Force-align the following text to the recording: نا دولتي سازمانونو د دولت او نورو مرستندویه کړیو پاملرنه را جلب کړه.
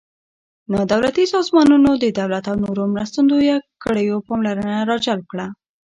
نا 0.71 0.79
دولتي 0.91 1.23
سازمانونو 1.33 1.89
د 2.03 2.05
دولت 2.19 2.43
او 2.51 2.55
نورو 2.65 2.83
مرستندویه 2.95 3.55
کړیو 3.83 4.15
پاملرنه 4.27 4.77
را 4.89 4.97
جلب 5.05 5.25
کړه. 5.31 5.47